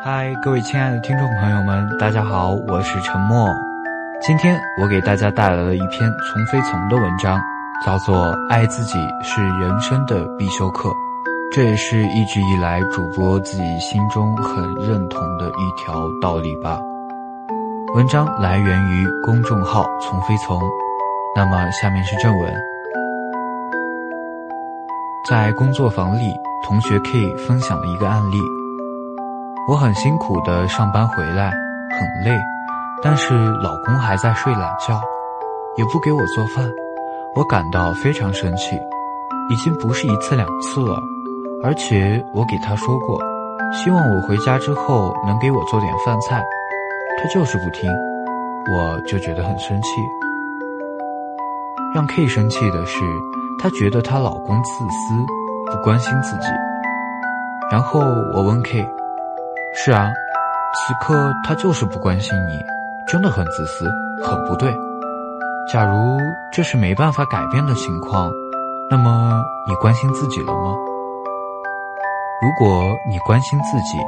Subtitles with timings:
[0.00, 3.48] 嗨，各位亲爱的听众朋友们，大家好，我是陈默。
[4.20, 7.40] 今天我给大家带来了一篇从飞从的文章，
[7.84, 8.14] 叫做
[8.48, 10.88] 《爱自己是人生的必修课》，
[11.52, 16.78] 这也是一直以来主播自己心中很认同的一条道理吧。
[17.96, 20.62] 文章来源于公众号“从飞从”，
[21.34, 22.54] 那么下面是正文。
[25.28, 26.32] 在工作坊里，
[26.64, 28.38] 同学 K 分享了一个案例。
[29.68, 31.50] 我很辛苦的上班回来，
[31.90, 32.34] 很累，
[33.02, 34.98] 但是老公还在睡懒觉，
[35.76, 36.66] 也不给我做饭，
[37.36, 38.74] 我感到非常生气，
[39.50, 40.98] 已经不是一次两次了，
[41.62, 43.20] 而且我给他说过，
[43.74, 46.42] 希望我回家之后能给我做点饭菜，
[47.18, 47.92] 他就是不听，
[48.72, 49.88] 我就觉得很生气。
[51.94, 53.04] 让 K 生气的是，
[53.62, 55.14] 她觉得她老公自私，
[55.70, 56.46] 不关心自己。
[57.70, 58.00] 然后
[58.32, 58.88] 我问 K。
[59.74, 60.10] 是啊，
[60.74, 62.58] 此刻他就是不关心你，
[63.06, 63.86] 真的很自私，
[64.24, 64.74] 很不对。
[65.72, 66.18] 假如
[66.52, 68.30] 这是没办法改变的情况，
[68.90, 70.74] 那么你关心自己了吗？
[72.42, 73.98] 如果你关心自己，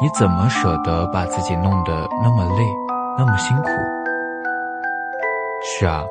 [0.00, 2.64] 你怎么舍得把自己弄得那么累，
[3.18, 3.68] 那么辛苦？
[5.64, 6.02] 是啊，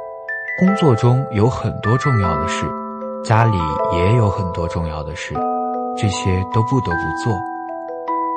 [0.59, 2.65] 工作中有很多重要的事，
[3.23, 3.57] 家里
[3.93, 5.33] 也有很多重要的事，
[5.95, 7.33] 这些都不得不做。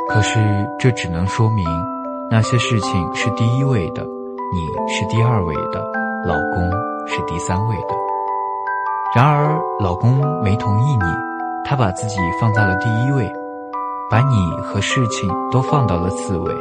[0.08, 0.40] 可是，
[0.78, 1.64] 这只能说明
[2.30, 5.80] 那些事情是第一位的，你是第二位的，
[6.26, 6.70] 老公
[7.06, 7.94] 是第三位的。
[9.14, 11.04] 然而，老公没同意你，
[11.64, 13.30] 他把自己放在了第一位，
[14.10, 16.52] 把你和事情都放到了次位。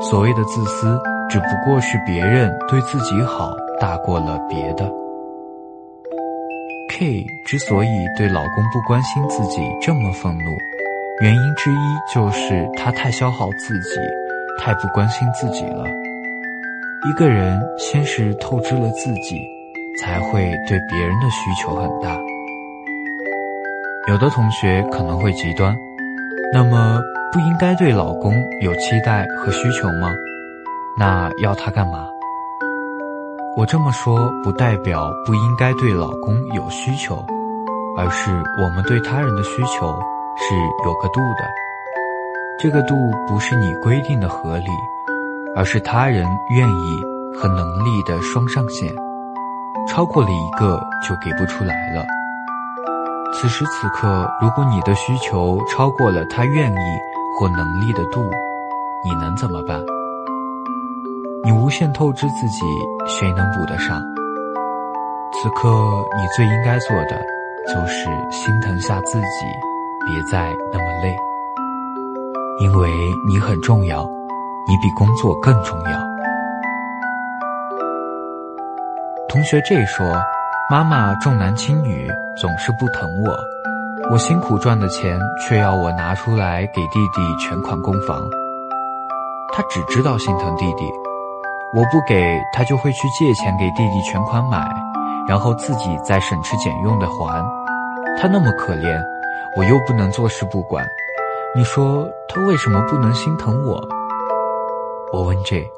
[0.00, 4.90] 所谓的自私，只不过是别人对自己好大过了别的。
[6.90, 10.73] K 之所以对老公不关心自己这么愤怒。
[11.20, 11.76] 原因之一
[12.12, 14.00] 就是他太消耗自己，
[14.58, 15.84] 太不关心自己了。
[17.08, 19.40] 一个人先是透支了自己，
[20.02, 22.18] 才会对别人的需求很大。
[24.08, 25.74] 有的同学可能会极端，
[26.52, 27.00] 那么
[27.32, 30.12] 不应该对老公有期待和需求吗？
[30.98, 32.06] 那要他干嘛？
[33.56, 37.24] 我这么说不代表不应该对老公有需求，
[37.96, 39.96] 而是我们对他人的需求。
[40.36, 41.44] 是有个度的，
[42.58, 42.94] 这个度
[43.26, 44.66] 不是你规定的合理，
[45.56, 47.02] 而是他人愿意
[47.34, 48.94] 和能力的双上限，
[49.88, 52.04] 超过了一个就给不出来了。
[53.34, 56.98] 此时此刻，如果你的需求超过了他愿意
[57.38, 58.22] 或能力的度，
[59.04, 59.80] 你能怎么办？
[61.44, 62.64] 你无限透支自己，
[63.06, 64.00] 谁能补得上？
[65.32, 65.68] 此刻
[66.16, 67.20] 你最应该做的，
[67.66, 69.73] 就是心疼下自己。
[70.06, 71.16] 别再那么累，
[72.60, 72.90] 因为
[73.26, 74.02] 你很重要，
[74.68, 75.98] 你比工作更重要。
[79.28, 80.06] 同学 J 说
[80.70, 83.36] ：“妈妈重男轻女，总是不疼我，
[84.12, 88.22] 我辛苦赚的钱却要我拿出来给弟弟全款供房。
[89.52, 90.84] 他只知道心疼弟弟，
[91.74, 94.68] 我不给他就会去借钱给弟弟全款买，
[95.26, 97.42] 然后自己再省吃俭用的还。
[98.20, 99.00] 他那么可怜。”
[99.56, 100.84] 我又不能坐视不管，
[101.54, 103.80] 你说他为什么不能心疼我？
[105.12, 105.70] 我问 J，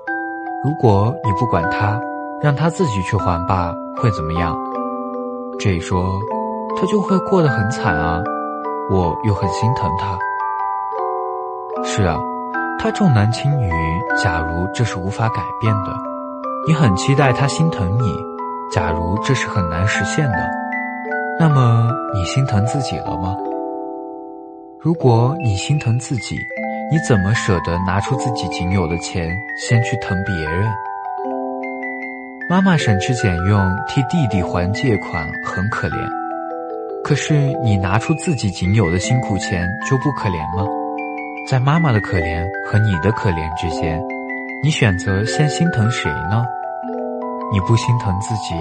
[0.64, 2.00] 如果你不管他，
[2.40, 4.56] 让他自己去还吧，会怎么样
[5.58, 6.18] ？J 说，
[6.74, 8.22] 他就会过得很惨啊，
[8.90, 10.18] 我又很心疼他。
[11.84, 12.18] 是啊，
[12.78, 13.70] 他重男轻女，
[14.24, 15.92] 假如这是无法改变的，
[16.66, 18.16] 你很期待他心疼你，
[18.74, 20.38] 假如这是很难实现的，
[21.38, 23.36] 那么你心疼自己了吗？
[24.78, 26.36] 如果你心疼自己，
[26.90, 30.70] 你怎么舍得拿出自己仅有的钱先去疼别人？
[32.48, 36.08] 妈妈省吃俭用替弟弟还借款很可怜，
[37.02, 40.64] 可是你拿出自己仅有的辛苦钱就不可怜吗？
[41.50, 44.00] 在妈妈的可怜和你的可怜之间，
[44.62, 46.44] 你选择先心疼谁呢？
[47.50, 48.54] 你不心疼自己，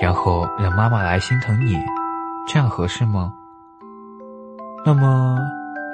[0.00, 1.74] 然后让妈妈来心疼你，
[2.46, 3.32] 这样合适吗？
[4.84, 5.36] 那么。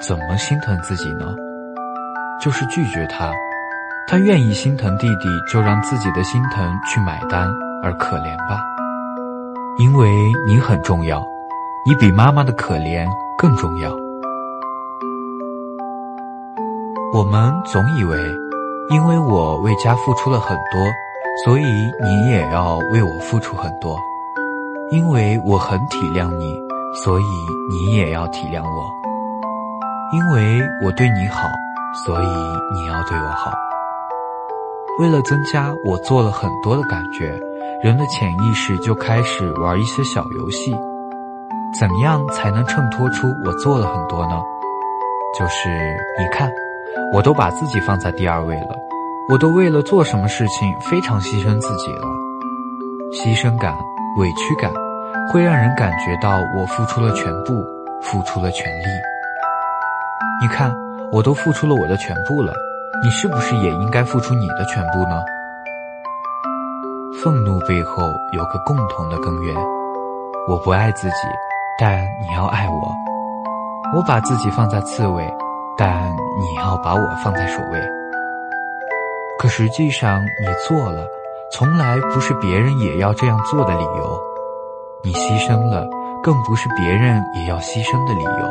[0.08, 1.26] 怎么心疼自己呢？
[2.42, 3.30] 就是拒绝他，
[4.08, 7.46] 他愿意心疼弟弟，就让自己的心疼去买单，
[7.82, 8.58] 而可怜吧。
[9.78, 10.10] 因为
[10.46, 11.22] 你很重要，
[11.84, 13.06] 你比妈妈的可怜
[13.36, 13.94] 更重要。
[17.12, 18.16] 我们总以为，
[18.88, 20.80] 因为我为家付出了很多，
[21.44, 21.62] 所以
[22.02, 23.98] 你也要为我付出很多。
[24.90, 26.58] 因为我很体谅你，
[26.92, 27.24] 所以
[27.70, 28.90] 你也要体谅我。
[30.12, 31.48] 因为我对你好，
[32.04, 32.26] 所以
[32.74, 33.52] 你要对我好。
[34.98, 37.38] 为了增加我做了很多的感觉，
[37.82, 40.74] 人的潜意识就开始玩一些小游戏。
[41.78, 44.42] 怎样才能衬托出我做了很多呢？
[45.38, 45.68] 就是
[46.18, 46.50] 你看，
[47.14, 48.76] 我都把自己放在第二位了，
[49.28, 52.08] 我都为了做什么事情非常牺牲自己了。
[53.12, 53.72] 牺牲感、
[54.18, 54.72] 委屈感，
[55.30, 57.64] 会让人感觉到我付出了全部，
[58.02, 58.84] 付出了全力。
[60.42, 60.74] 你看，
[61.12, 62.52] 我都付出了我的全部了，
[63.04, 65.22] 你是不是也应该付出你的全部呢？
[67.22, 69.54] 愤怒背后有个共同的根源，
[70.48, 71.14] 我不爱自己。
[71.78, 72.92] 但你要爱我，
[73.96, 75.32] 我把自己放在次位，
[75.78, 76.10] 但
[76.40, 77.80] 你要把我放在首位。
[79.38, 81.06] 可实际上，你做了，
[81.52, 84.18] 从来不是别人也要这样做的理由；
[85.02, 85.86] 你牺牲了，
[86.22, 88.50] 更不是别人也要牺牲的理由。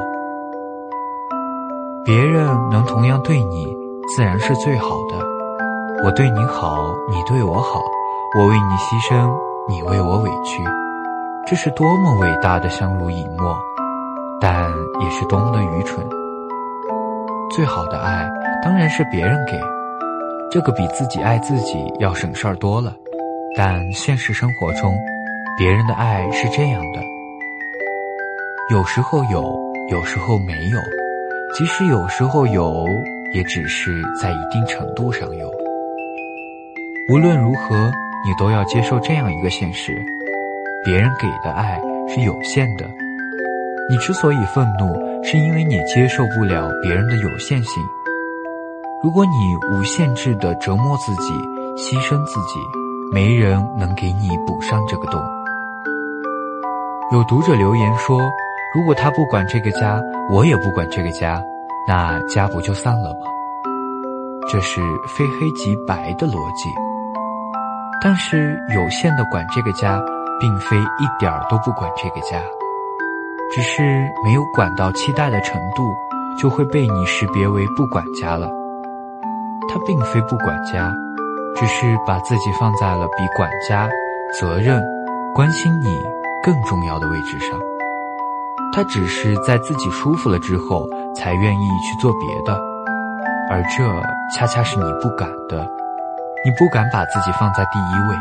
[2.03, 3.67] 别人能同样对你，
[4.15, 5.23] 自然是最好的。
[6.03, 7.81] 我对你好，你对我好，
[8.37, 9.29] 我为你牺牲，
[9.67, 10.63] 你为我委屈。
[11.45, 13.55] 这是多么伟大的相濡以沫，
[14.41, 16.03] 但也是多么的愚蠢。
[17.51, 18.27] 最好的爱
[18.63, 19.59] 当然是别人给，
[20.49, 22.95] 这个比自己爱自己要省事儿多了。
[23.57, 24.95] 但现实生活中，
[25.59, 27.01] 别人的爱是这样的：
[28.71, 29.43] 有时候有，
[29.89, 30.79] 有时候没有；
[31.53, 32.87] 即使有时候有，
[33.33, 35.51] 也只是在一定程度上有。
[37.11, 37.91] 无论如何，
[38.25, 40.01] 你都要接受这样一个现实。
[40.85, 41.77] 别人给的爱
[42.07, 42.89] 是有限的，
[43.89, 44.95] 你之所以愤怒，
[45.25, 47.83] 是因为你接受不了别人的有限性。
[49.03, 51.33] 如果你无限制的折磨自己、
[51.75, 52.61] 牺牲自己，
[53.11, 55.21] 没人能给你补上这个洞。
[57.11, 58.19] 有读者留言说
[58.75, 61.41] ：“如果他不管这个家，我也不管这个家，
[61.87, 63.25] 那家不就散了吗？”
[64.51, 66.69] 这是非黑即白的逻辑。
[68.01, 69.99] 但是有限的管这个家。
[70.41, 72.41] 并非一点儿都不管这个家，
[73.53, 75.93] 只是没有管到期待的程度，
[76.39, 78.47] 就会被你识别为不管家了。
[79.67, 80.93] 他并非不管家，
[81.57, 83.89] 只是把自己放在了比管家、
[84.39, 84.81] 责任、
[85.35, 85.89] 关心你
[86.43, 87.59] 更重要的位置上。
[88.71, 92.59] 他只是在自己舒服了之后，才愿意去做别的，
[93.49, 93.83] 而这
[94.35, 95.67] 恰恰是你不敢的。
[96.45, 98.15] 你不敢把自己放在第一位。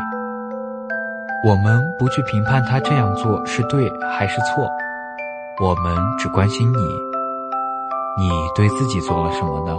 [1.45, 4.67] 我们不去评判他这样做是对还是错，
[5.61, 6.77] 我们只关心你。
[8.19, 9.77] 你对自己做了什么呢？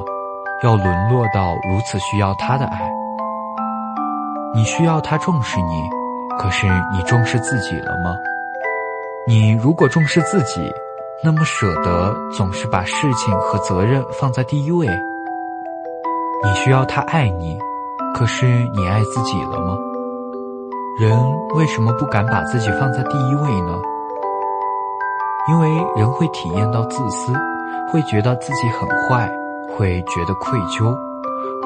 [0.62, 2.90] 要沦落到如此需要他的爱？
[4.54, 5.82] 你需要他重视你，
[6.38, 8.14] 可是你重视自己了吗？
[9.30, 10.60] 你如果重视自己，
[11.22, 14.88] 那么舍得总是把事情和责任放在第一位？
[16.42, 17.56] 你需要他爱你，
[18.12, 18.44] 可是
[18.74, 19.76] 你爱自己了吗？
[20.98, 21.16] 人
[21.54, 23.80] 为什么不敢把自己放在第一位呢？
[25.48, 27.32] 因为人会体验到自私，
[27.92, 29.30] 会觉得自己很坏，
[29.78, 30.92] 会觉得愧疚，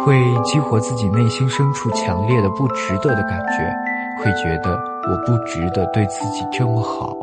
[0.05, 4.78] 会激活自己内心深处强烈的不值得的感觉，会觉得
[5.11, 7.16] 我不值得对自己这么好。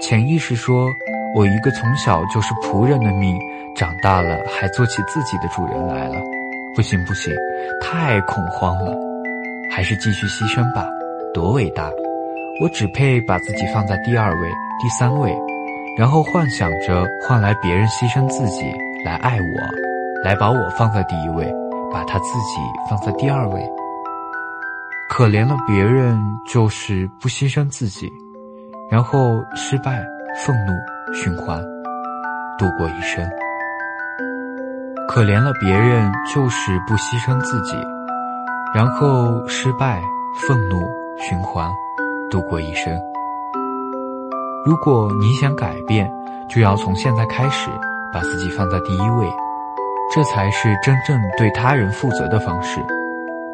[0.00, 0.88] 潜意识说
[1.36, 3.38] ：“我一个从小就是仆人的命，
[3.76, 6.16] 长大了还做起自己的主人来了，
[6.74, 7.32] 不行不行，
[7.82, 8.96] 太恐慌了。”
[9.70, 10.84] 还是继续牺牲吧，
[11.32, 11.88] 多伟大！
[12.60, 14.48] 我只配把自己放在第二位、
[14.82, 15.32] 第三位，
[15.96, 18.64] 然后幻想着换来别人牺牲自己
[19.04, 21.46] 来爱我，来把我放在第一位，
[21.92, 23.62] 把他自己放在第二位。
[25.08, 28.10] 可怜了别人，就是不牺牲自己，
[28.90, 30.04] 然后失败、
[30.44, 30.72] 愤怒
[31.14, 31.62] 循环，
[32.58, 33.24] 度过一生。
[35.08, 37.76] 可怜了别人，就是不牺牲自己。
[38.74, 40.02] 然后失败、
[40.48, 40.80] 愤怒
[41.18, 41.70] 循环，
[42.30, 42.92] 度过一生。
[44.66, 46.10] 如果你想改变，
[46.48, 47.70] 就要从现在开始
[48.12, 49.28] 把自己放在第一位，
[50.12, 52.80] 这才是真正对他人负责的方式。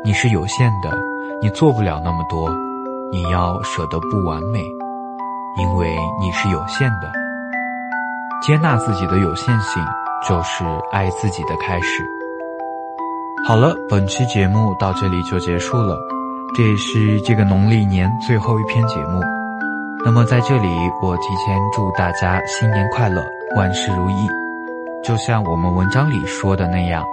[0.02, 0.90] 你是有限的，
[1.42, 2.50] 你做不了那么多，
[3.12, 4.60] 你要舍得不完美，
[5.56, 7.10] 因为你是有限的。
[8.46, 9.82] 接纳自己的有限性，
[10.28, 12.02] 就是爱自己的开始。
[13.46, 15.96] 好了，本期节目到这里就结束了，
[16.54, 19.20] 这也是这个农历年最后一篇节目。
[20.04, 20.68] 那么在这里，
[21.02, 23.24] 我提前祝大家新年快乐，
[23.56, 24.26] 万事如意。
[25.02, 27.04] 就像我们文章里说的那样，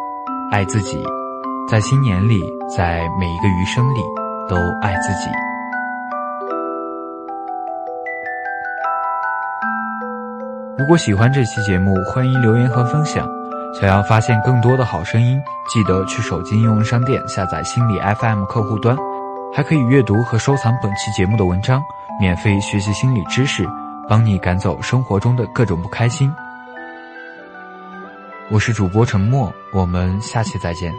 [0.51, 1.03] 爱自己，
[1.69, 2.41] 在新年里，
[2.75, 4.01] 在每一个余生里，
[4.49, 5.29] 都爱自己。
[10.75, 13.29] 如果喜欢这期节目，欢迎留言和分享。
[13.79, 15.39] 想要发现更多的好声音，
[15.71, 18.97] 记得去手机应用商店下载心理 FM 客户端，
[19.53, 21.79] 还可以阅读和收藏本期节目的文章，
[22.19, 23.67] 免费学习心理知识，
[24.09, 26.33] 帮你赶走生活中的各种不开心。
[28.49, 30.91] 我是主播陈默，我们下期再见。